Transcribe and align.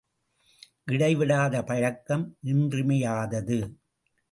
இடைவிடாத 0.85 1.63
பழக்கம் 1.63 2.25
இன்றியமையாதது. 2.43 3.59